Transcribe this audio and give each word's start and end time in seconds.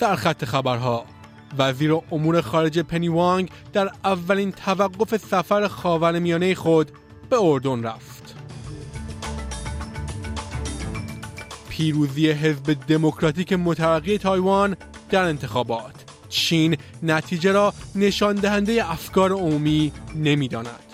سرخط 0.00 0.44
خبرها 0.44 1.04
وزیر 1.58 1.92
امور 2.12 2.40
خارجه 2.40 2.82
پنی 2.82 3.08
وانگ 3.08 3.50
در 3.72 3.90
اولین 4.04 4.52
توقف 4.52 5.16
سفر 5.16 5.68
خاور 5.68 6.18
میانه 6.18 6.54
خود 6.54 6.90
به 7.30 7.36
اردن 7.40 7.82
رفت. 7.82 8.34
پیروزی 11.68 12.30
حزب 12.30 12.76
دموکراتیک 12.88 13.52
مترقی 13.52 14.18
تایوان 14.18 14.76
در 15.10 15.22
انتخابات 15.22 15.94
چین 16.28 16.76
نتیجه 17.02 17.52
را 17.52 17.74
نشان 17.94 18.34
دهنده 18.34 18.90
افکار 18.90 19.32
عمومی 19.32 19.92
نمی‌داند. 20.14 20.89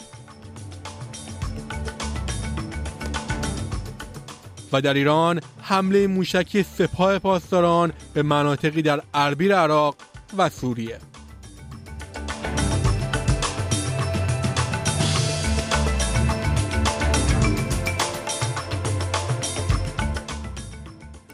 و 4.72 4.80
در 4.80 4.94
ایران 4.94 5.40
حمله 5.62 6.06
موشکی 6.06 6.62
سپاه 6.62 7.18
پاسداران 7.18 7.92
به 8.14 8.22
مناطقی 8.22 8.82
در 8.82 9.02
اربیل 9.14 9.52
عراق 9.52 9.96
و 10.38 10.48
سوریه. 10.48 10.98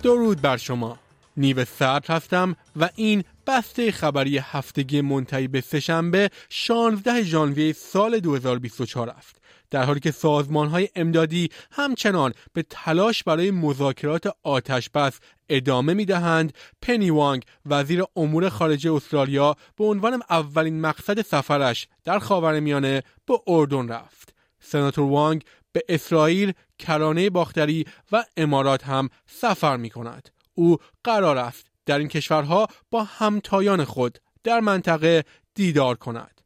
درود 0.03 0.41
بر 0.41 0.57
شما. 0.57 0.99
نیو 1.37 1.65
سرد 1.65 2.11
هستم 2.11 2.57
و 2.77 2.89
این 2.97 3.25
بسته 3.47 3.93
خبری 3.93 4.39
هفتگی 4.39 5.01
منتهی 5.01 5.49
به 5.49 5.61
سهشنبه 5.61 6.31
16 6.49 7.23
ژانویه 7.23 7.73
سال 7.73 8.21
2024 8.21 9.11
است. 9.11 9.42
در 9.73 9.85
حالی 9.85 10.01
که 10.01 10.11
سازمان 10.11 10.69
های 10.69 10.89
امدادی 10.97 11.49
همچنان 11.71 12.33
به 12.53 12.65
تلاش 12.71 13.25
برای 13.25 13.51
مذاکرات 13.51 14.35
آتش 14.43 14.91
بس 14.91 15.19
ادامه 15.49 15.95
می 15.95 16.05
دهند 16.05 16.53
پنی 16.83 17.11
وانگ 17.11 17.43
وزیر 17.67 18.05
امور 18.17 18.49
خارجه 18.49 18.93
استرالیا 18.93 19.57
به 19.77 19.85
عنوان 19.85 20.23
اولین 20.31 20.81
مقصد 20.81 21.23
سفرش 21.23 21.89
در 22.05 22.19
خاورمیانه 22.19 23.03
به 23.27 23.39
اردن 23.47 23.89
رفت 23.89 24.35
سناتور 24.61 25.05
وانگ 25.05 25.45
به 25.73 25.85
اسرائیل، 25.89 26.53
کرانه 26.79 27.31
باختری 27.31 27.87
و 28.13 28.25
امارات 28.37 28.85
هم 28.85 29.09
سفر 29.27 29.77
می 29.77 29.91
کند. 29.91 30.29
او 30.55 30.77
قرار 31.05 31.39
است 31.39 31.67
در 31.87 31.99
این 31.99 32.09
کشورها 32.09 32.67
با 32.91 33.05
همتایان 33.05 33.85
خود 33.85 34.19
در 34.45 34.61
منطقه 34.61 35.25
دیدار 35.55 35.97
کند. 35.97 36.42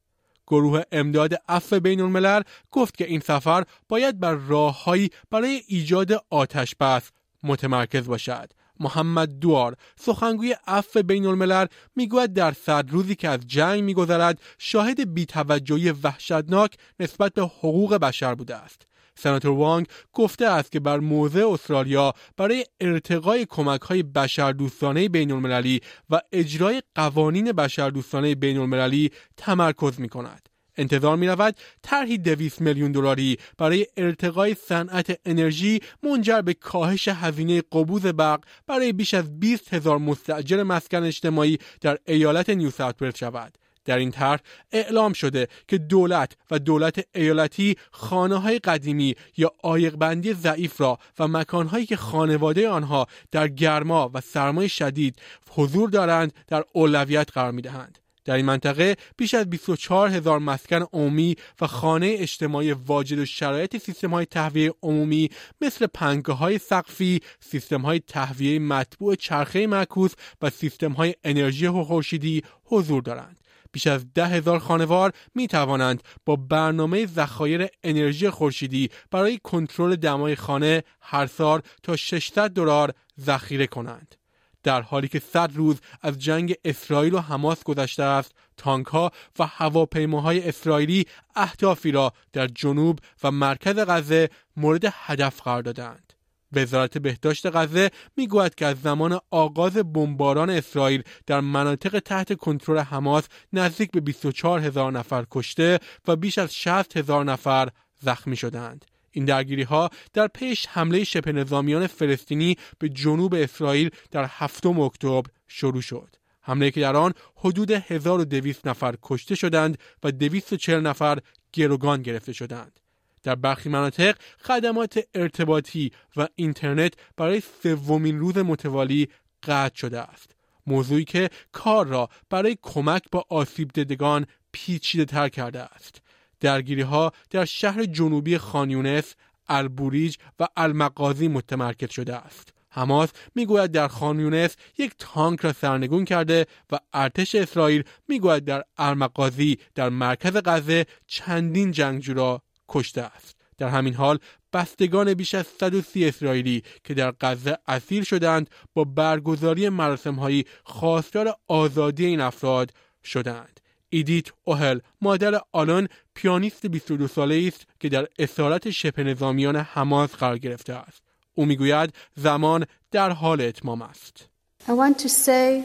گروه 0.47 0.83
امداد 0.93 1.35
عفو 1.49 1.81
بین 1.81 2.01
الملل 2.01 2.43
گفت 2.71 2.97
که 2.97 3.07
این 3.07 3.21
سفر 3.21 3.65
باید 3.89 4.21
بر 4.21 4.35
راههایی 4.35 5.11
برای 5.31 5.63
ایجاد 5.69 6.25
آتش 6.31 6.75
بس 6.81 7.11
متمرکز 7.43 8.07
باشد. 8.07 8.53
محمد 8.81 9.39
دوار 9.39 9.77
سخنگوی 9.97 10.57
عفو 10.67 11.03
بین 11.03 11.27
الملل 11.27 11.67
می‌گوید 11.97 12.33
در 12.33 12.53
صد 12.53 12.91
روزی 12.91 13.15
که 13.15 13.29
از 13.29 13.41
جنگ 13.47 13.83
میگذرد 13.83 14.41
شاهد 14.59 15.15
بیتوجهی 15.15 15.91
وحشتناک 15.91 16.75
نسبت 17.01 17.33
به 17.33 17.43
حقوق 17.43 17.95
بشر 17.95 18.35
بوده 18.35 18.57
است 18.57 18.87
سناتور 19.19 19.51
وانگ 19.51 19.87
گفته 20.13 20.47
است 20.47 20.73
که 20.73 20.81
بر 20.81 20.99
موضع 20.99 21.49
استرالیا 21.49 22.13
برای 22.37 22.65
ارتقای 22.81 23.47
کمک 23.47 23.81
های 23.81 24.03
بشردوستانه 24.03 25.09
بین 25.09 25.33
المللی 25.33 25.81
و 26.11 26.21
اجرای 26.33 26.83
قوانین 26.95 27.53
بشردوستانه 27.53 28.35
بین 28.35 28.59
المللی 28.59 29.11
تمرکز 29.37 30.01
می 30.01 30.09
کند. 30.09 30.49
انتظار 30.77 31.17
می 31.17 31.27
رود 31.27 31.57
طرحی 31.83 32.19
دویست 32.19 32.61
میلیون 32.61 32.93
دلاری 32.93 33.37
برای 33.59 33.87
ارتقای 33.97 34.55
صنعت 34.55 35.21
انرژی 35.25 35.81
منجر 36.03 36.41
به 36.41 36.55
کاهش 36.55 37.09
هزینه 37.09 37.63
قبوز 37.73 38.07
برق 38.07 38.45
برای 38.67 38.93
بیش 38.93 39.15
از 39.15 39.41
20 39.41 39.75
هزار 39.75 39.99
مستاجر 39.99 40.63
مسکن 40.63 41.03
اجتماعی 41.03 41.59
در 41.81 41.99
ایالت 42.07 42.51
نیو 42.51 42.71
ساوت 42.71 43.17
شود. 43.17 43.59
در 43.87 43.99
این 43.99 44.11
طرح 44.11 44.41
اعلام 44.73 45.13
شده 45.13 45.49
که 45.69 45.79
دولت 45.79 46.37
و 46.51 46.59
دولت 46.59 47.07
ایالتی 47.15 47.77
خانه 47.91 48.37
های 48.37 48.59
قدیمی 48.59 49.15
یا 49.37 49.53
بندی 49.99 50.35
ضعیف 50.35 50.81
را 50.81 50.99
و 51.19 51.29
مکانهایی 51.29 51.87
که 51.87 51.97
خانواده 51.97 52.69
آنها 52.69 53.07
در 53.31 53.49
گرما 53.49 54.11
و 54.15 54.21
سرمای 54.21 54.69
شدید 54.69 55.17
حضور 55.51 55.91
دارند 55.91 56.33
در 56.49 56.65
اولویت 56.73 57.31
قرار 57.33 57.53
می 57.53 57.63
دهند. 57.63 57.99
در 58.27 58.35
این 58.35 58.45
منطقه 58.45 58.97
بیش 59.17 59.35
از 59.35 59.51
24 59.51 60.09
هزار 60.09 60.39
مسکن 60.39 60.87
عمومی 60.93 61.37
و 61.61 61.67
خانه 61.67 62.17
اجتماعی 62.19 62.73
واجد 62.73 63.19
و 63.19 63.25
شرایط 63.25 63.77
سیستم 63.77 64.11
های 64.11 64.27
تهویه 64.27 64.75
عمومی 64.83 65.31
مثل 65.61 65.87
پنگاه 65.87 66.39
های 66.39 66.59
سقفی، 66.59 67.21
سیستم 67.41 67.81
های 67.81 68.01
تهویه 68.01 68.59
مطبوع 68.59 69.15
چرخه 69.15 69.67
معکوس 69.67 70.13
و 70.43 70.51
سیستم 70.51 70.93
های 70.93 71.15
انرژی 71.25 71.69
خورشیدی 71.69 72.43
حضور 72.65 73.03
دارند. 73.03 73.46
بیش 73.73 73.87
از 73.87 74.13
ده 74.15 74.27
هزار 74.27 74.59
خانوار 74.59 75.13
می 75.35 75.49
توانند 75.49 76.03
با 76.25 76.37
برنامه 76.37 77.07
ذخایر 77.07 77.67
انرژی 77.83 78.31
خورشیدی 78.31 78.91
برای 79.11 79.41
کنترل 79.43 79.97
دمای 79.97 80.37
خانه 80.37 80.83
هر 81.01 81.27
سال 81.27 81.61
تا 81.83 81.97
600 81.97 82.51
دلار 82.51 82.93
ذخیره 83.21 83.67
کنند. 83.67 84.15
در 84.63 84.83
حالی 84.83 85.09
که 85.09 85.19
صد 85.19 85.51
روز 85.55 85.81
از 86.03 86.19
جنگ 86.19 86.55
اسرائیل 86.65 87.15
و 87.15 87.19
حماس 87.19 87.65
گذشته 87.65 88.03
است 88.03 88.33
تانک 88.57 88.87
ها 88.87 89.11
و 89.39 89.47
هواپیماهای 89.47 90.49
اسرائیلی 90.49 91.07
اهدافی 91.37 91.91
را 91.93 92.13
در 92.33 92.47
جنوب 92.47 92.99
و 93.23 93.31
مرکز 93.31 93.79
غزه 93.79 94.29
مورد 94.57 94.85
هدف 94.93 95.41
قرار 95.41 95.63
دادند 95.63 96.13
وزارت 96.53 96.99
بهداشت 96.99 97.47
غزه 97.47 97.91
می‌گوید 98.17 98.55
که 98.55 98.67
از 98.67 98.81
زمان 98.81 99.21
آغاز 99.31 99.77
بمباران 99.77 100.51
اسرائیل 100.51 101.03
در 101.27 101.41
مناطق 101.41 101.99
تحت 101.99 102.33
کنترل 102.33 102.79
حماس 102.79 103.25
نزدیک 103.53 103.91
به 103.91 104.01
24 104.01 104.61
هزار 104.61 104.93
نفر 104.93 105.25
کشته 105.31 105.79
و 106.09 106.17
بیش 106.17 106.39
از 106.39 106.55
60 106.55 106.97
هزار 106.97 107.25
نفر 107.25 107.69
زخمی 108.01 108.37
شدند. 108.37 108.85
این 109.11 109.25
درگیری 109.25 109.63
ها 109.63 109.91
در 110.13 110.27
پیش 110.27 110.67
حمله 110.67 111.05
شبه 111.05 111.33
نظامیان 111.33 111.87
فلسطینی 111.87 112.57
به 112.79 112.89
جنوب 112.89 113.35
اسرائیل 113.35 113.91
در 114.11 114.27
هفتم 114.31 114.81
اکتبر 114.81 115.31
شروع 115.49 115.81
شد. 115.81 116.17
حمله 116.41 116.71
که 116.71 116.81
در 116.81 116.97
آن 116.97 117.13
حدود 117.37 117.71
1200 117.71 118.67
نفر 118.67 118.95
کشته 119.03 119.35
شدند 119.35 119.79
و 120.03 120.13
240 120.13 120.81
نفر 120.81 121.19
گروگان 121.53 122.03
گرفته 122.03 122.33
شدند. 122.33 122.81
در 123.27 123.35
برخی 123.35 123.69
مناطق 123.69 124.17
خدمات 124.43 124.99
ارتباطی 125.15 125.93
و 126.17 126.29
اینترنت 126.35 126.93
برای 127.17 127.43
سومین 127.63 128.19
روز 128.19 128.39
متوالی 128.39 129.09
قطع 129.43 129.77
شده 129.77 130.01
است. 130.01 130.31
موضوعی 130.67 131.05
که 131.05 131.31
کار 131.53 131.87
را 131.87 132.09
برای 132.31 132.57
کمک 132.63 133.03
با 133.13 133.25
آسیب 133.29 133.71
دیدگان 133.73 134.27
پیچیده 134.53 135.05
تر 135.05 135.29
کرده 135.29 135.61
است. 135.61 136.03
درگیری 136.41 136.83
ها 136.83 137.13
در 137.31 137.45
شهر 137.45 137.85
جنوبی 137.85 138.39
خانیونس 138.39 139.15
البوریج 139.49 140.17
و 140.41 140.49
المقازی 140.57 141.29
متمرکز 141.29 141.91
شده 141.91 142.17
است. 142.17 142.53
حماس 142.71 143.11
می‌گوید 143.35 143.71
در 143.71 143.89
خانیونس 143.89 144.57
یک 144.79 144.93
تانک 144.99 145.41
را 145.41 145.53
سرنگون 145.53 146.05
کرده 146.05 146.47
و 146.73 146.79
ارتش 146.93 147.35
اسرائیل 147.35 147.83
می‌گوید 148.09 148.45
در 148.45 148.65
المقازی 148.77 149.59
در 149.75 149.89
مرکز 149.89 150.37
غزه 150.45 150.87
چندین 151.07 151.71
جنگجو 151.71 152.15
را 152.15 152.43
کشته 152.69 153.03
است. 153.03 153.37
در 153.59 153.69
همین 153.69 153.95
حال 153.95 154.19
بستگان 154.53 155.15
بیش 155.15 155.35
از 155.35 155.47
130 155.61 156.09
اسرائیلی 156.09 156.63
که 156.85 156.95
در 156.95 157.15
غزه 157.21 157.59
اسیر 157.69 158.05
شدند 158.05 158.51
با 158.75 158.85
برگزاری 158.85 159.69
مراسمهایی 159.69 160.45
خواستار 160.65 161.37
آزادی 161.49 162.07
این 162.07 162.21
افراد 162.21 162.71
شدند. 163.05 163.61
ایدیت 163.89 164.27
اوهل 164.45 164.79
مادر 165.01 165.41
آلان 165.53 165.89
پیانیست 166.15 166.67
22 166.67 167.09
ساله 167.09 167.45
است 167.49 167.67
که 167.81 167.89
در 167.89 168.07
اسارت 168.19 168.71
شبه 168.71 169.05
نظامیان 169.05 169.57
حماس 169.57 170.15
قرار 170.15 170.39
گرفته 170.39 170.73
است. 170.73 171.03
او 171.35 171.45
می‌گوید 171.45 171.95
زمان 172.17 172.67
در 172.91 173.11
حال 173.11 173.41
اتمام 173.41 173.83
است. 173.83 174.29
I 174.67 174.71
want 174.71 174.99
to 174.99 175.09
say 175.09 175.63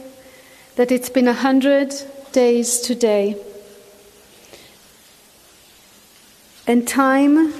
that 0.76 0.90
it's 0.90 1.08
been 1.08 1.28
a 1.28 1.34
hundred 1.34 1.90
days 2.32 2.80
today. 2.80 3.51
And 6.67 6.87
time, 6.87 7.53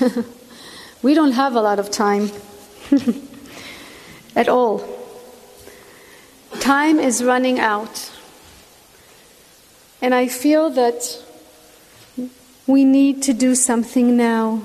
we 1.01 1.13
don't 1.13 1.35
have 1.43 1.55
a 1.55 1.61
lot 1.61 1.79
of 1.79 1.89
time 1.89 2.29
at 4.35 4.47
all. 4.47 4.75
Time 6.59 6.99
is 6.99 7.23
running 7.23 7.59
out. 7.59 7.95
And 10.03 10.13
I 10.13 10.27
feel 10.27 10.69
that 10.81 11.01
we 12.67 12.83
need 12.97 13.15
to 13.23 13.33
do 13.33 13.55
something 13.55 14.17
now. 14.17 14.61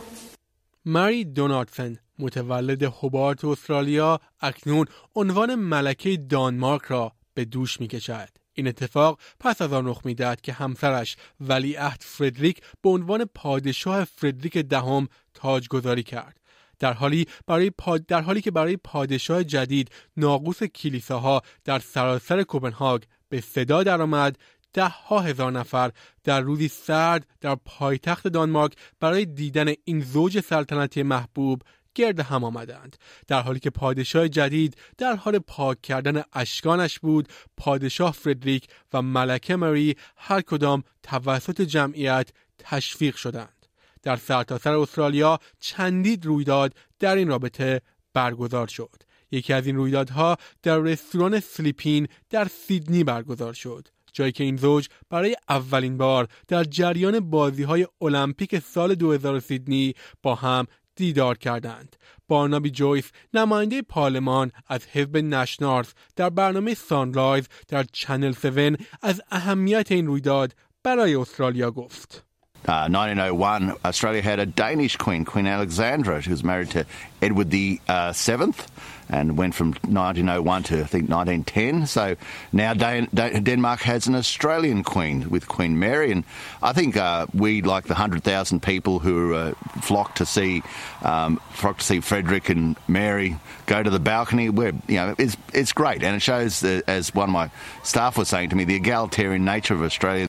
ماری 0.85 1.25
دوناتسن 1.25 1.99
متولد 2.19 2.83
هوبارت 2.83 3.45
استرالیا 3.45 4.21
اکنون 4.41 4.87
عنوان 5.17 5.55
ملکه 5.55 6.17
دانمارک 6.17 6.83
را 6.85 7.13
به 7.35 7.45
دوش 7.45 7.81
می 7.81 7.89
کشد. 7.89 8.29
این 8.56 8.68
اتفاق 8.68 9.20
پس 9.40 9.62
از 9.62 9.74
آن 9.74 9.88
رخ 9.88 10.02
می‌دهد 10.06 10.42
که 10.42 10.54
همسرش 10.54 11.18
ولیعهد 11.40 12.02
فردریک 12.06 12.62
به 12.82 12.90
عنوان 12.90 13.26
پادشاه 13.26 14.04
فردریک 14.04 14.58
دهم 14.58 15.08
تاجگذاری 15.34 16.04
کرد. 16.04 16.40
در 16.80 16.94
حالی 16.94 17.28
برای 17.48 17.72
در 18.08 18.22
حالی 18.22 18.42
که 18.42 18.52
برای 18.52 18.78
پادشاه 18.78 19.44
جدید 19.44 19.92
ناقوس 20.18 20.64
کلیساها 20.64 21.42
در 21.64 21.80
سراسر 21.80 22.44
کوپنهاگ 22.44 23.04
به 23.30 23.42
صدا 23.42 23.84
درآمد 23.84 24.38
ده 24.74 24.88
هزار 25.12 25.52
نفر 25.52 25.92
در 26.24 26.42
روزی 26.42 26.68
سرد 26.68 27.28
در 27.42 27.56
پایتخت 27.66 28.28
دانمارک 28.28 28.74
برای 29.00 29.26
دیدن 29.26 29.74
این 29.84 30.02
زوج 30.02 30.40
سلطنتی 30.40 31.04
محبوب 31.04 31.62
گرد 31.96 32.20
هم 32.20 32.44
آمدند. 32.44 32.96
در 33.28 33.42
حالی 33.42 33.60
که 33.60 33.70
پادشاه 33.70 34.30
جدید 34.30 34.78
در 34.98 35.16
حال 35.16 35.40
پاک 35.40 35.82
کردن 35.82 36.24
اشکانش 36.34 37.00
بود 37.00 37.28
پادشاه 37.58 38.12
فردریک 38.12 38.68
و 38.94 39.02
ملکه 39.02 39.56
مری 39.56 39.96
هر 40.18 40.42
کدام 40.42 40.84
توسط 41.04 41.62
جمعیت 41.62 42.30
تشویق 42.60 43.16
شدند. 43.16 43.66
در 44.04 44.16
سرتاسر 44.16 44.64
سر 44.64 44.78
استرالیا 44.78 45.40
چندین 45.60 46.26
رویداد 46.26 46.74
در 47.00 47.16
این 47.16 47.28
رابطه 47.28 47.82
برگزار 48.14 48.68
شد. 48.68 48.96
یکی 49.32 49.54
از 49.54 49.68
این 49.68 49.76
رویدادها 49.76 50.38
در 50.64 50.78
رستوران 50.78 51.40
سلیپین 51.40 52.08
در 52.30 52.48
سیدنی 52.48 53.04
برگزار 53.04 53.54
شد 53.54 53.88
جایی 54.14 54.32
که 54.32 54.44
این 54.44 54.58
زوج 54.58 54.88
برای 55.10 55.36
اولین 55.50 55.98
بار 55.98 56.28
در 56.48 56.64
جریان 56.64 57.20
بازی 57.20 57.64
های 57.64 57.88
المپیک 58.02 58.60
سال 58.60 58.96
2000 58.96 59.40
سیدنی 59.40 59.94
با 60.24 60.36
هم 60.36 60.66
دیدار 60.96 61.38
کردند. 61.38 61.96
بارنابی 62.28 62.70
جویس 62.70 63.12
نماینده 63.34 63.82
پارلمان 63.82 64.52
از 64.68 64.86
حزب 64.86 65.18
نشنالز 65.18 65.94
در 66.16 66.30
برنامه 66.30 66.74
سانرایز 66.74 67.48
در 67.68 67.84
چنل 67.84 68.34
7 68.34 68.82
از 69.02 69.22
اهمیت 69.32 69.92
این 69.92 70.08
رویداد 70.08 70.56
برای 70.84 71.16
استرالیا 71.16 71.72
گفت. 71.72 72.26
Uh, 72.68 72.90
1901, 72.90 73.76
Australia 73.86 74.24
had 74.24 74.40
a 74.40 74.46
Danish 74.46 74.96
queen, 74.98 75.24
Queen 75.24 75.46
Alexandra, 75.46 76.20
who 76.22 76.32
was 76.32 76.44
married 76.44 76.72
to 76.72 76.84
Edward 77.22 77.52
the 77.52 77.80
uh, 77.88 78.12
Seventh, 78.12 78.72
and 79.08 79.38
went 79.38 79.54
from 79.54 79.74
1901 79.84 80.64
to 80.64 80.82
I 80.82 80.86
think 80.86 81.08
1910. 81.08 81.86
So 81.86 82.16
now 82.52 82.74
Dan- 82.74 83.08
Dan- 83.14 83.44
Denmark 83.44 83.82
has 83.82 84.08
an 84.08 84.16
Australian 84.16 84.84
queen 84.84 85.30
with 85.30 85.48
Queen 85.48 85.78
Mary, 85.78 86.12
and 86.12 86.24
I 86.64 86.74
think 86.74 86.98
uh, 86.98 87.28
we, 87.36 87.62
like 87.62 87.86
the 87.86 87.94
hundred 87.94 88.24
thousand 88.24 88.64
people 88.64 88.98
who 88.98 89.36
uh, 89.36 89.54
flock 89.84 90.16
to 90.16 90.26
see 90.26 90.64
um, 91.04 91.38
flock 91.52 91.78
to 91.78 91.84
see 91.86 92.00
Frederick 92.00 92.50
and 92.50 92.76
Mary 92.88 93.38
go 93.68 93.84
to 93.84 93.92
the 93.92 94.00
balcony. 94.00 94.50
Where 94.50 94.74
you 94.88 94.96
know 94.96 95.14
it's 95.20 95.38
it's 95.54 95.72
great, 95.72 96.02
and 96.02 96.16
it 96.16 96.22
shows, 96.24 96.64
as 96.64 97.14
one 97.14 97.30
of 97.30 97.34
my 97.34 97.52
staff 97.84 98.18
was 98.18 98.28
saying 98.28 98.50
to 98.50 98.56
me, 98.56 98.64
the 98.64 98.76
egalitarian 98.76 99.46
nature 99.46 99.76
of 99.76 99.84
Australia. 99.84 100.28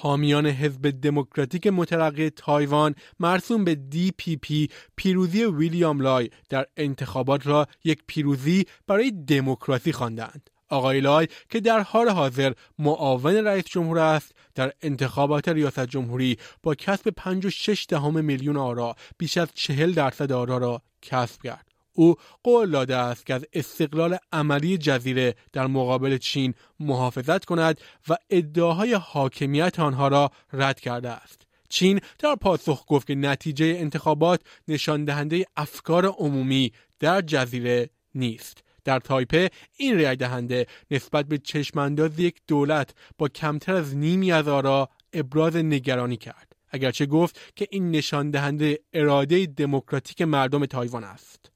حامیان 0.00 0.46
حزب 0.46 0.90
دموکراتیک 0.90 1.66
مترقی 1.66 2.30
تایوان 2.30 2.94
مرسوم 3.20 3.64
به 3.64 3.74
DPP 3.74 4.68
پیروزی 4.96 5.44
ویلیام 5.44 6.00
لای 6.00 6.30
در 6.48 6.66
انتخابات 6.76 7.46
را 7.46 7.66
یک 7.84 8.02
پیروزی 8.06 8.64
برای 8.86 9.10
دموکراسی 9.10 9.92
خواندند. 9.92 10.50
آقای 10.68 11.00
لای 11.00 11.28
که 11.48 11.60
در 11.60 11.80
حال 11.80 12.08
حاضر 12.08 12.52
معاون 12.78 13.34
رئیس 13.34 13.64
جمهور 13.64 13.98
است 13.98 14.32
در 14.54 14.72
انتخابات 14.82 15.48
ریاست 15.48 15.86
جمهوری 15.86 16.36
با 16.62 16.74
کسب 16.74 17.10
56 17.10 17.86
دهم 17.88 18.24
میلیون 18.24 18.56
آرا 18.56 18.96
بیش 19.18 19.36
از 19.36 19.48
40 19.54 19.92
درصد 19.92 20.32
آرا 20.32 20.58
را 20.58 20.82
کسب 21.02 21.42
کرد. 21.42 21.69
او 21.92 22.16
قول 22.42 22.70
داده 22.70 22.96
است 22.96 23.26
که 23.26 23.34
از 23.34 23.46
استقلال 23.52 24.18
عملی 24.32 24.78
جزیره 24.78 25.34
در 25.52 25.66
مقابل 25.66 26.18
چین 26.18 26.54
محافظت 26.80 27.44
کند 27.44 27.80
و 28.08 28.16
ادعاهای 28.30 28.94
حاکمیت 28.94 29.80
آنها 29.80 30.08
را 30.08 30.30
رد 30.52 30.80
کرده 30.80 31.08
است. 31.08 31.42
چین 31.68 32.00
در 32.18 32.34
پاسخ 32.34 32.84
گفت 32.88 33.06
که 33.06 33.14
نتیجه 33.14 33.66
انتخابات 33.78 34.40
نشان 34.68 35.04
دهنده 35.04 35.46
افکار 35.56 36.06
عمومی 36.06 36.72
در 36.98 37.20
جزیره 37.20 37.90
نیست. 38.14 38.64
در 38.84 38.98
تایپه 38.98 39.50
این 39.76 40.00
رای 40.00 40.16
دهنده 40.16 40.66
نسبت 40.90 41.26
به 41.26 41.38
چشمانداز 41.38 42.18
یک 42.18 42.36
دولت 42.46 42.94
با 43.18 43.28
کمتر 43.28 43.74
از 43.74 43.96
نیمی 43.96 44.32
از 44.32 44.48
آرا 44.48 44.88
ابراز 45.12 45.56
نگرانی 45.56 46.16
کرد. 46.16 46.56
اگرچه 46.68 47.06
گفت 47.06 47.40
که 47.56 47.68
این 47.70 47.90
نشان 47.90 48.30
دهنده 48.30 48.78
اراده 48.92 49.46
دموکراتیک 49.46 50.22
مردم 50.22 50.66
تایوان 50.66 51.04
است. 51.04 51.50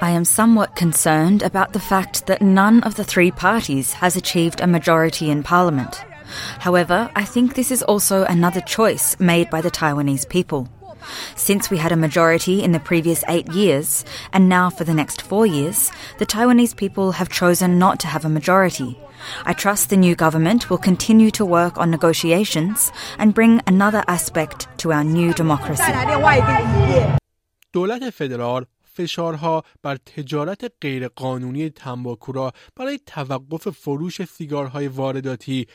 I 0.00 0.10
am 0.10 0.24
somewhat 0.24 0.76
concerned 0.76 1.42
about 1.42 1.72
the 1.72 1.80
fact 1.80 2.26
that 2.26 2.40
none 2.40 2.82
of 2.84 2.94
the 2.94 3.04
three 3.04 3.30
parties 3.30 3.92
has 3.92 4.16
achieved 4.16 4.60
a 4.60 4.66
majority 4.66 5.30
in 5.30 5.42
parliament. 5.42 6.02
However, 6.58 7.10
I 7.14 7.24
think 7.24 7.54
this 7.54 7.70
is 7.70 7.82
also 7.82 8.24
another 8.24 8.60
choice 8.62 9.18
made 9.20 9.50
by 9.50 9.60
the 9.60 9.70
Taiwanese 9.70 10.28
people. 10.28 10.68
Since 11.34 11.70
we 11.70 11.76
had 11.76 11.92
a 11.92 11.96
majority 11.96 12.62
in 12.62 12.72
the 12.72 12.80
previous 12.80 13.22
eight 13.28 13.48
years, 13.52 14.04
and 14.32 14.48
now 14.48 14.70
for 14.70 14.84
the 14.84 14.94
next 14.94 15.22
four 15.22 15.46
years, 15.46 15.92
the 16.18 16.26
Taiwanese 16.26 16.76
people 16.76 17.12
have 17.12 17.28
chosen 17.28 17.78
not 17.78 18.00
to 18.00 18.06
have 18.06 18.24
a 18.24 18.30
majority. 18.30 18.98
I 19.44 19.52
trust 19.52 19.90
the 19.90 19.96
new 19.96 20.14
government 20.14 20.70
will 20.70 20.78
continue 20.78 21.30
to 21.32 21.44
work 21.44 21.78
on 21.78 21.90
negotiations 21.90 22.90
and 23.18 23.34
bring 23.34 23.60
another 23.66 24.02
aspect 24.08 24.66
to 24.78 24.92
our 24.92 25.04
new 25.04 25.32
democracy. 25.34 25.82
دولت 27.76 28.10
فدرال 28.10 28.66
فشارها 28.84 29.62
بر 29.82 29.96
تجارت 29.96 30.72
غیرقانونی 30.80 31.70
تنباکو 31.70 32.32
را 32.32 32.52
برای 32.76 33.00
توقف 33.06 33.68
فروش 33.68 34.24
سیگارهای 34.24 34.88
وارداتی 34.88 35.66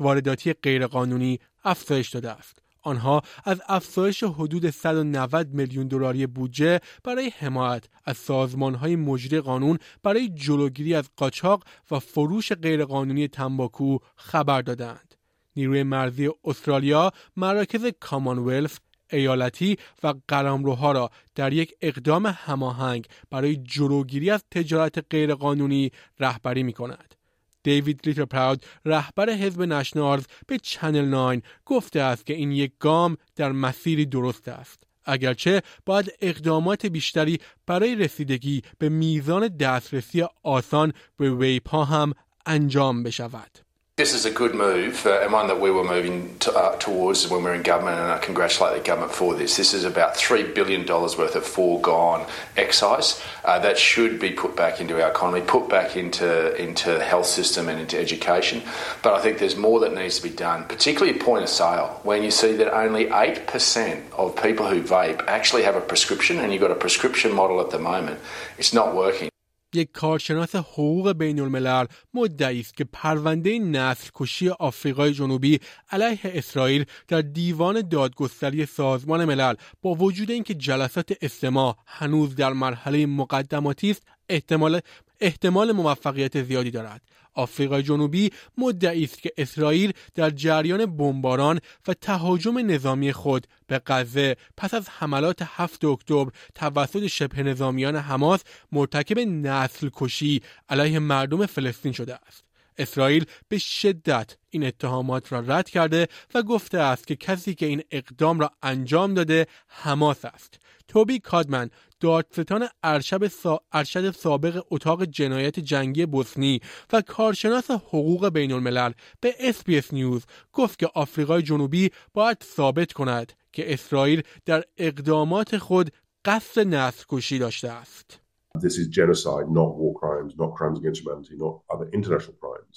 وارداتی 0.00 0.52
غیرقانونی 0.52 1.38
افزایش 1.64 2.10
داده 2.10 2.30
است. 2.30 2.58
آنها 2.82 3.22
از 3.44 3.62
افزایش 3.68 4.24
حدود 4.24 4.70
190 4.70 5.48
میلیون 5.54 5.88
دلاری 5.88 6.26
بودجه 6.26 6.80
برای 7.04 7.32
حمایت 7.38 7.84
از 8.04 8.16
سازمانهای 8.16 8.96
مجری 8.96 9.40
قانون 9.40 9.78
برای 10.02 10.28
جلوگیری 10.28 10.94
از 10.94 11.10
قاچاق 11.16 11.64
و 11.90 11.98
فروش 11.98 12.52
غیرقانونی 12.52 13.28
تنباکو 13.28 13.98
خبر 14.16 14.62
دادند. 14.62 15.14
نیروی 15.56 15.82
مرزی 15.82 16.30
استرالیا 16.44 17.12
مراکز 17.36 17.86
کامانولف 18.00 18.78
ایالتی 19.12 19.76
و 20.02 20.14
قلمروها 20.28 20.92
را 20.92 21.10
در 21.34 21.52
یک 21.52 21.74
اقدام 21.80 22.26
هماهنگ 22.26 23.06
برای 23.30 23.56
جلوگیری 23.56 24.30
از 24.30 24.44
تجارت 24.50 25.04
غیرقانونی 25.10 25.90
رهبری 26.20 26.62
می 26.62 26.72
کند. 26.72 27.14
دیوید 27.62 28.00
لیتر 28.06 28.24
پراود 28.24 28.64
رهبر 28.84 29.30
حزب 29.30 29.62
نشنارز 29.62 30.24
به 30.46 30.58
چنل 30.58 31.04
9 31.04 31.42
گفته 31.66 32.00
است 32.00 32.26
که 32.26 32.34
این 32.34 32.52
یک 32.52 32.72
گام 32.78 33.16
در 33.36 33.52
مسیری 33.52 34.06
درست 34.06 34.48
است. 34.48 34.82
اگرچه 35.04 35.62
باید 35.86 36.12
اقدامات 36.20 36.86
بیشتری 36.86 37.38
برای 37.66 37.94
رسیدگی 37.94 38.62
به 38.78 38.88
میزان 38.88 39.48
دسترسی 39.48 40.24
آسان 40.42 40.92
به 41.16 41.30
ویپا 41.30 41.84
هم 41.84 42.12
انجام 42.46 43.02
بشود. 43.02 43.63
This 43.96 44.12
is 44.12 44.24
a 44.24 44.30
good 44.32 44.56
move 44.56 45.06
uh, 45.06 45.20
and 45.20 45.32
one 45.32 45.46
that 45.46 45.60
we 45.60 45.70
were 45.70 45.84
moving 45.84 46.36
to, 46.40 46.52
uh, 46.52 46.74
towards 46.78 47.28
when 47.28 47.44
we 47.44 47.50
were 47.50 47.54
in 47.54 47.62
government, 47.62 47.96
and 47.96 48.10
I 48.10 48.18
congratulate 48.18 48.74
the 48.76 48.84
government 48.84 49.12
for 49.12 49.36
this. 49.36 49.56
This 49.56 49.72
is 49.72 49.84
about 49.84 50.16
$3 50.16 50.52
billion 50.52 50.84
worth 50.84 51.36
of 51.36 51.46
foregone 51.46 52.26
excise 52.56 53.22
uh, 53.44 53.60
that 53.60 53.78
should 53.78 54.18
be 54.18 54.32
put 54.32 54.56
back 54.56 54.80
into 54.80 55.00
our 55.00 55.08
economy, 55.08 55.42
put 55.46 55.68
back 55.68 55.96
into, 55.96 56.60
into 56.60 56.94
the 56.94 57.04
health 57.04 57.26
system 57.26 57.68
and 57.68 57.80
into 57.80 57.96
education. 57.96 58.62
But 59.04 59.14
I 59.14 59.20
think 59.20 59.38
there's 59.38 59.54
more 59.54 59.78
that 59.78 59.94
needs 59.94 60.16
to 60.16 60.24
be 60.24 60.34
done, 60.34 60.64
particularly 60.64 61.16
point 61.16 61.44
of 61.44 61.48
sale, 61.48 62.00
when 62.02 62.24
you 62.24 62.32
see 62.32 62.56
that 62.56 62.76
only 62.76 63.06
8% 63.06 64.12
of 64.14 64.34
people 64.42 64.66
who 64.66 64.82
vape 64.82 65.24
actually 65.28 65.62
have 65.62 65.76
a 65.76 65.80
prescription, 65.80 66.40
and 66.40 66.52
you've 66.52 66.62
got 66.62 66.72
a 66.72 66.74
prescription 66.74 67.32
model 67.32 67.60
at 67.60 67.70
the 67.70 67.78
moment. 67.78 68.18
It's 68.58 68.74
not 68.74 68.96
working. 68.96 69.30
یک 69.76 69.92
کارشناس 69.92 70.56
حقوق 70.56 71.12
بین 71.12 71.40
الملل 71.40 71.86
مدعی 72.14 72.60
است 72.60 72.76
که 72.76 72.84
پرونده 72.84 73.58
نسل 73.58 74.08
کشی 74.14 74.48
آفریقای 74.48 75.12
جنوبی 75.12 75.60
علیه 75.90 76.20
اسرائیل 76.24 76.84
در 77.08 77.20
دیوان 77.20 77.88
دادگستری 77.88 78.66
سازمان 78.66 79.24
ملل 79.24 79.54
با 79.82 79.94
وجود 79.94 80.30
اینکه 80.30 80.54
جلسات 80.54 81.12
استماع 81.22 81.76
هنوز 81.86 82.34
در 82.34 82.52
مرحله 82.52 83.06
مقدماتی 83.06 83.90
است 83.90 84.02
احتمال 84.28 84.80
احتمال 85.20 85.72
موفقیت 85.72 86.42
زیادی 86.42 86.70
دارد 86.70 87.02
آفریقای 87.34 87.82
جنوبی 87.82 88.30
مدعی 88.58 89.04
است 89.04 89.22
که 89.22 89.32
اسرائیل 89.36 89.92
در 90.14 90.30
جریان 90.30 90.96
بمباران 90.96 91.60
و 91.88 91.94
تهاجم 91.94 92.58
نظامی 92.70 93.12
خود 93.12 93.46
به 93.66 93.82
غزه 93.86 94.36
پس 94.56 94.74
از 94.74 94.88
حملات 94.88 95.38
7 95.42 95.84
اکتبر 95.84 96.30
توسط 96.54 97.06
شبه 97.06 97.42
نظامیان 97.42 97.96
حماس 97.96 98.40
مرتکب 98.72 99.18
نسل 99.18 99.90
کشی 99.92 100.42
علیه 100.68 100.98
مردم 100.98 101.46
فلسطین 101.46 101.92
شده 101.92 102.14
است. 102.14 102.44
اسرائیل 102.78 103.24
به 103.48 103.58
شدت 103.58 104.36
این 104.50 104.64
اتهامات 104.64 105.32
را 105.32 105.40
رد 105.40 105.70
کرده 105.70 106.08
و 106.34 106.42
گفته 106.42 106.78
است 106.78 107.06
که 107.06 107.16
کسی 107.16 107.54
که 107.54 107.66
این 107.66 107.82
اقدام 107.90 108.40
را 108.40 108.50
انجام 108.62 109.14
داده 109.14 109.46
حماس 109.68 110.24
است. 110.24 110.58
توبی 110.88 111.18
کادمن 111.18 111.70
دادستان 112.04 112.68
ارشد, 112.82 113.26
سا... 113.26 113.60
ارشد 113.72 114.10
سابق 114.10 114.62
اتاق 114.70 115.04
جنایت 115.04 115.60
جنگی 115.60 116.06
بوسنی 116.06 116.60
و 116.92 117.02
کارشناس 117.02 117.70
حقوق 117.70 118.28
بین 118.28 118.52
الملل 118.52 118.92
به 119.20 119.34
اس‌بی‌اس 119.40 119.92
نیوز 119.92 120.24
گفت 120.52 120.78
که 120.78 120.90
آفریقای 120.94 121.42
جنوبی 121.42 121.90
باید 122.14 122.36
ثابت 122.42 122.92
کند 122.92 123.32
که 123.52 123.72
اسرائیل 123.72 124.22
در 124.44 124.64
اقدامات 124.76 125.56
خود 125.56 125.90
قصد 126.24 126.60
نسل 126.60 127.04
کشی 127.08 127.38
داشته 127.38 127.68
است. 127.68 128.20
This 128.58 128.78
is 128.78 128.88
genocide, 128.88 129.46
not 129.60 129.70
war 129.80 129.94
crimes, 130.00 130.32
not 130.36 130.50
crimes 130.58 130.78
against 130.78 131.00
humanity, 131.02 131.34
not 131.46 131.54
other 131.72 131.88
international 131.98 132.36
crimes. 132.42 132.76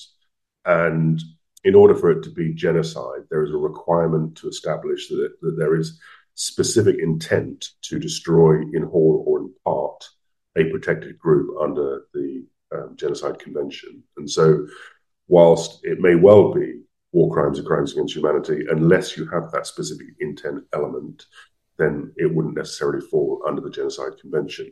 And 0.65 1.15
in 1.69 1.75
order 1.75 1.95
for 2.01 2.09
it 2.13 2.21
to 2.27 2.31
be 2.41 2.47
genocide, 2.65 3.23
there 3.31 3.43
is 3.47 3.51
a 3.51 3.61
requirement 3.69 4.27
to 4.39 4.47
establish 4.55 5.01
that, 5.09 5.31
that 5.43 5.55
there 5.61 5.75
is 5.81 5.87
specific 6.36 6.96
intent 6.98 7.68
to 7.82 7.98
destroy 7.98 8.60
in 8.72 8.82
whole 8.82 9.24
or 9.26 9.40
in 9.40 9.50
part 9.64 10.04
a 10.56 10.70
protected 10.70 11.18
group 11.18 11.56
under 11.60 12.02
the 12.14 12.44
um, 12.74 12.96
Genocide 12.96 13.38
Convention. 13.38 14.02
And 14.16 14.30
so, 14.30 14.66
whilst 15.28 15.80
it 15.84 16.00
may 16.00 16.14
well 16.14 16.52
be 16.52 16.82
war 17.12 17.32
crimes 17.32 17.58
and 17.58 17.66
crimes 17.66 17.92
against 17.92 18.16
humanity, 18.16 18.64
unless 18.70 19.16
you 19.16 19.26
have 19.28 19.50
that 19.52 19.66
specific 19.66 20.06
intent 20.20 20.64
element, 20.72 21.26
then 21.78 22.12
it 22.16 22.34
wouldn't 22.34 22.56
necessarily 22.56 23.00
fall 23.06 23.42
under 23.46 23.60
the 23.60 23.70
Genocide 23.70 24.18
Convention. 24.20 24.70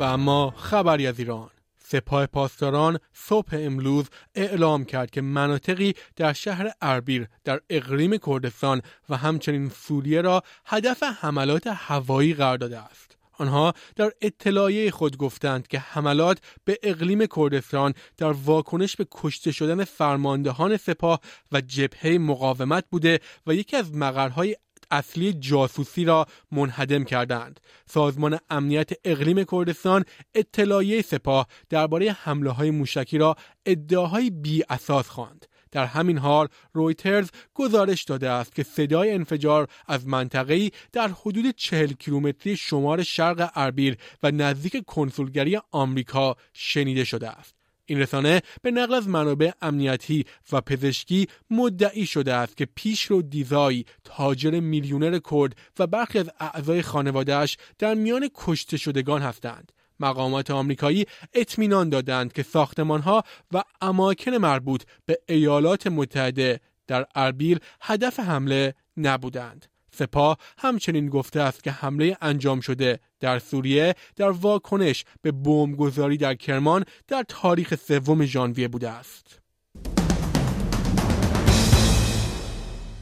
و 0.00 0.04
اما 0.04 0.50
خبری 0.56 1.06
از 1.06 1.18
ایران 1.18 1.50
سپاه 1.89 2.25
پاسداران 2.25 2.99
صبح 3.13 3.49
امروز 3.51 4.05
اعلام 4.35 4.85
کرد 4.85 5.11
که 5.11 5.21
مناطقی 5.21 5.93
در 6.15 6.33
شهر 6.33 6.71
اربیل 6.81 7.27
در 7.43 7.61
اقلیم 7.69 8.17
کردستان 8.17 8.81
و 9.09 9.17
همچنین 9.17 9.69
سوریه 9.69 10.21
را 10.21 10.43
هدف 10.65 11.03
حملات 11.03 11.67
هوایی 11.67 12.33
قرار 12.33 12.57
داده 12.57 12.79
است. 12.79 13.17
آنها 13.39 13.73
در 13.95 14.11
اطلاعیه 14.21 14.91
خود 14.91 15.17
گفتند 15.17 15.67
که 15.67 15.79
حملات 15.79 16.37
به 16.65 16.79
اقلیم 16.83 17.25
کردستان 17.25 17.93
در 18.17 18.31
واکنش 18.31 18.95
به 18.95 19.07
کشته 19.11 19.51
شدن 19.51 19.83
فرماندهان 19.83 20.77
سپاه 20.77 21.19
و 21.51 21.61
جبهه 21.61 22.17
مقاومت 22.17 22.85
بوده 22.91 23.19
و 23.47 23.53
یکی 23.53 23.77
از 23.77 23.95
مقرهای 23.95 24.55
اصلی 24.91 25.33
جاسوسی 25.33 26.05
را 26.05 26.25
منهدم 26.51 27.03
کردند. 27.03 27.59
سازمان 27.85 28.39
امنیت 28.49 28.89
اقلیم 29.03 29.43
کردستان 29.43 30.05
اطلاعیه 30.35 31.01
سپاه 31.01 31.47
درباره 31.69 32.11
حمله 32.11 32.49
های 32.49 32.71
موشکی 32.71 33.17
را 33.17 33.35
ادعاهای 33.65 34.29
بی 34.29 34.63
اساس 34.69 35.09
خواند. 35.09 35.45
در 35.71 35.85
همین 35.85 36.17
حال 36.17 36.47
رویترز 36.73 37.29
گزارش 37.53 38.03
داده 38.03 38.29
است 38.29 38.55
که 38.55 38.63
صدای 38.63 39.11
انفجار 39.11 39.67
از 39.87 40.07
منطقه‌ای 40.07 40.71
در 40.91 41.07
حدود 41.07 41.55
40 41.55 41.93
کیلومتری 41.93 42.57
شمار 42.57 43.03
شرق 43.03 43.51
اربیل 43.55 43.95
و 44.23 44.31
نزدیک 44.31 44.85
کنسولگری 44.85 45.59
آمریکا 45.71 46.35
شنیده 46.53 47.03
شده 47.03 47.29
است. 47.29 47.56
این 47.89 47.99
رسانه 47.99 48.41
به 48.61 48.71
نقل 48.71 48.93
از 48.93 49.07
منابع 49.07 49.51
امنیتی 49.61 50.25
و 50.51 50.61
پزشکی 50.61 51.27
مدعی 51.49 52.05
شده 52.05 52.33
است 52.33 52.57
که 52.57 52.67
پیشرو 52.75 53.21
دیزای 53.21 53.85
تاجر 54.03 54.59
میلیونر 54.59 55.19
کرد 55.19 55.55
و 55.79 55.87
برخی 55.87 56.19
از 56.19 56.29
اعضای 56.39 56.81
خانوادهش 56.81 57.57
در 57.79 57.93
میان 57.93 58.29
کشته 58.35 58.77
شدگان 58.77 59.21
هستند. 59.21 59.71
مقامات 59.99 60.51
آمریکایی 60.51 61.05
اطمینان 61.33 61.89
دادند 61.89 62.33
که 62.33 62.43
ساختمانها 62.43 63.23
و 63.51 63.63
اماکن 63.81 64.31
مربوط 64.31 64.83
به 65.05 65.19
ایالات 65.29 65.87
متحده 65.87 66.59
در 66.87 67.05
اربیل 67.15 67.59
هدف 67.81 68.19
حمله 68.19 68.73
نبودند. 68.97 69.65
سپاه 69.97 70.37
همچنین 70.57 71.09
گفته 71.09 71.41
است 71.41 71.63
که 71.63 71.71
حمله 71.71 72.17
انجام 72.21 72.59
شده 72.59 72.99
در 73.19 73.39
سوریه 73.39 73.95
در 74.15 74.29
واکنش 74.29 75.05
به 75.21 75.31
بمبگذاری 75.31 76.17
در 76.17 76.35
کرمان 76.35 76.85
در 77.07 77.25
تاریخ 77.27 77.75
سوم 77.75 78.25
ژانویه 78.25 78.67
بوده 78.67 78.89
است. 78.89 79.39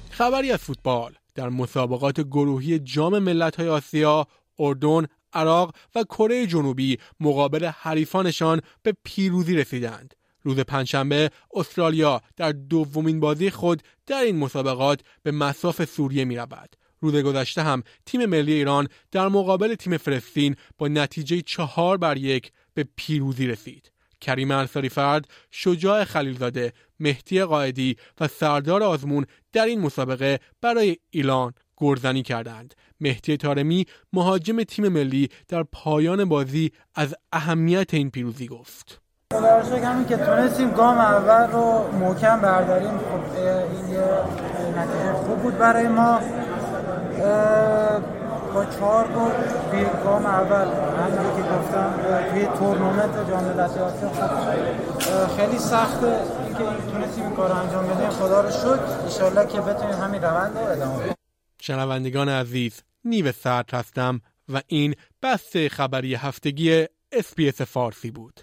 خبری 0.10 0.52
از 0.52 0.60
فوتبال 0.60 1.14
در 1.36 1.50
مسابقات 1.50 2.22
گروهی 2.22 2.80
جام 2.80 3.20
ملت‌های 3.20 3.68
آسیا، 3.68 4.28
اردن، 4.60 5.08
عراق 5.34 5.76
و 5.96 6.04
کره 6.04 6.48
جنوبی 6.48 7.00
مقابل 7.20 7.66
حریفانشان 7.66 8.62
به 8.84 8.94
پیروزی 9.04 9.56
رسیدند. 9.56 10.14
روز 10.42 10.60
پنجشنبه 10.60 11.30
استرالیا 11.54 12.22
در 12.36 12.52
دومین 12.52 13.20
بازی 13.20 13.50
خود 13.50 13.84
در 14.06 14.22
این 14.22 14.38
مسابقات 14.38 15.02
به 15.24 15.32
مساف 15.32 15.86
سوریه 15.86 16.26
می 16.26 16.36
رود. 16.36 16.76
روز 17.06 17.16
گذشته 17.16 17.64
هم 17.64 17.84
تیم 18.06 18.26
ملی 18.26 18.54
ایران 18.54 18.88
در 19.12 19.28
مقابل 19.28 19.76
تیم 19.76 19.98
فلسطین 19.98 20.56
با 20.78 20.88
نتیجه 20.88 21.42
چهار 21.42 21.98
بر 21.98 22.18
یک 22.18 22.52
به 22.74 22.86
پیروزی 22.96 23.48
رسید. 23.48 23.92
کریم 24.22 24.52
انصاری 24.52 24.90
فرد، 24.90 25.26
شجاع 25.52 26.04
خلیلزاده، 26.04 26.74
مهدی 27.00 27.44
قائدی 27.44 27.98
و 28.20 28.28
سردار 28.28 28.84
آزمون 28.84 29.26
در 29.54 29.66
این 29.66 29.82
مسابقه 29.82 30.40
برای 30.62 30.98
ایران 31.10 31.54
گرزنی 31.78 32.24
کردند. 32.24 32.74
مهدی 33.00 33.38
تارمی 33.38 33.86
مهاجم 34.14 34.64
تیم 34.64 34.88
ملی 34.88 35.30
در 35.48 35.64
پایان 35.64 36.26
بازی 36.26 36.72
از 36.96 37.16
اهمیت 37.32 37.94
این 37.94 38.10
پیروزی 38.10 38.48
گفت. 38.48 39.02
خدا 39.34 40.04
که 40.10 40.18
تونستیم 40.18 40.72
گام 40.72 40.98
اول 40.98 41.52
رو 41.52 41.92
محکم 42.00 42.42
برداریم 42.42 42.98
خب 42.98 43.40
این 43.40 43.94
یه 43.94 44.06
نتیجه 44.78 45.14
خوب 45.14 45.40
بود 45.42 45.58
برای 45.58 45.88
ما 45.88 46.20
با 48.54 48.66
چهار 48.66 49.08
گل 49.08 49.32
توی 49.72 49.86
گام 50.04 50.26
اول 50.26 50.68
همونجور 50.98 51.36
که 51.36 51.42
گفتم 51.42 51.94
توی 52.32 52.46
تورنمنت 52.46 53.30
جام 53.30 53.44
ملت‌های 53.44 53.80
آسیا 53.80 54.10
خب 54.10 55.38
خیلی 55.38 55.58
سخته 55.58 56.20
اینکه 56.46 56.92
تونستیم 56.92 57.26
این 57.26 57.36
کار 57.36 57.52
انجام 57.52 57.88
بدیم 57.88 58.10
خدا 58.10 58.42
رو 58.42 58.52
شکر 58.52 59.40
ان 59.40 59.48
که 59.48 59.62
بتونیم 59.62 59.96
همین 59.96 60.22
روند 60.22 60.58
رو 60.58 60.72
ادامه 60.72 61.00
بدیم. 61.04 61.14
شنوندگان 61.62 62.30
عزیز 62.30 62.82
نیو 63.04 63.32
سرد 63.32 63.74
هستم 63.74 64.22
و 64.54 64.62
این 64.68 64.96
بسته 65.24 65.70
خبری 65.70 66.16
هفتگی 66.16 66.86
اسپیس 67.12 67.62
فارسی 67.62 68.12
بود. 68.12 68.42